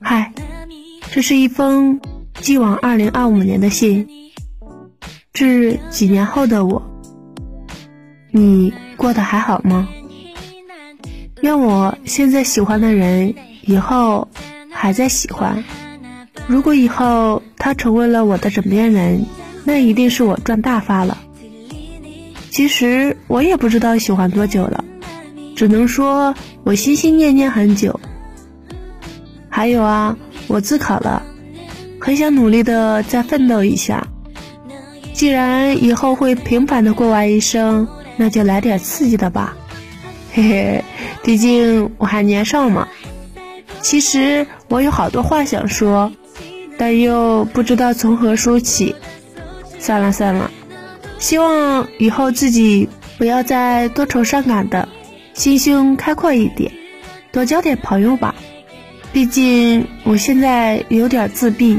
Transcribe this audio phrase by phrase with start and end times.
[0.00, 0.32] 嗨，
[1.10, 2.00] 这是一封
[2.40, 4.06] 寄往二零二五年的信，
[5.32, 6.82] 致几年后的我。
[8.30, 9.88] 你过得还好吗？
[11.40, 14.28] 愿我现在喜欢的人，以后
[14.70, 15.62] 还在喜欢。
[16.46, 19.24] 如果以后他成为了我的枕边人，
[19.64, 21.18] 那一定是我赚大发了。
[22.50, 24.84] 其实我也不知道喜欢多久了，
[25.58, 26.32] 只能说
[26.62, 27.98] 我心心念念很久。
[29.48, 30.16] 还有啊，
[30.46, 31.20] 我自考了，
[31.98, 34.06] 很想努力的再奋斗一下。
[35.12, 39.56] 既然以后会平凡的过完一生，那就来点刺激的吧。
[40.32, 40.84] 嘿嘿，
[41.24, 42.86] 毕竟我还年少嘛。
[43.80, 46.12] 其实我有好多话想说，
[46.78, 48.94] 但又不知道从何说起。
[49.80, 50.48] 算了算了，
[51.18, 54.88] 希望以后自己不要再多愁善感的，
[55.38, 56.72] 心胸开阔一点，
[57.30, 58.34] 多交点朋友吧。
[59.12, 61.78] 毕竟我现在有点自闭，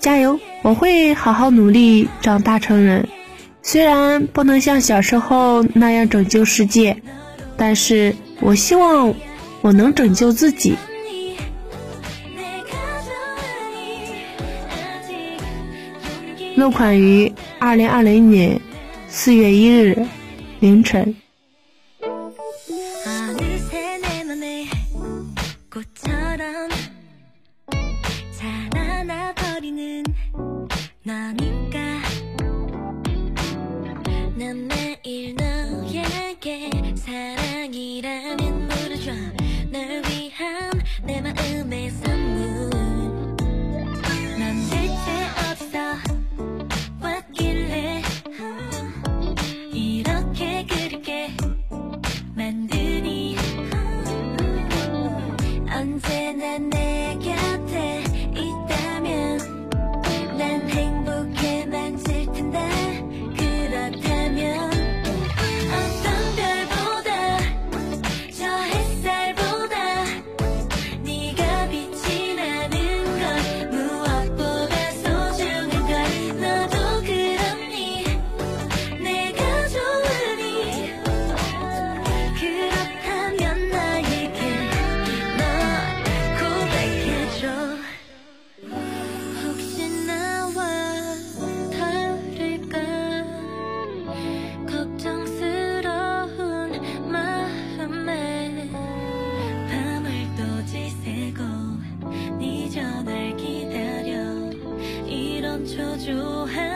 [0.00, 0.40] 加油！
[0.62, 3.08] 我会好好努力长大成人。
[3.62, 7.00] 虽然不能像小时候那样拯救世界，
[7.56, 9.14] 但是我希望
[9.60, 10.74] 我能拯救自己。
[16.56, 18.60] 落款于二零二零年
[19.08, 19.96] 四月一日
[20.58, 21.14] 凌晨。
[23.98, 24.66] 내 맘에
[25.72, 26.68] 꽃처럼
[28.38, 30.04] 자라나 버리는
[31.02, 31.65] 너니
[106.06, 106.75] 数和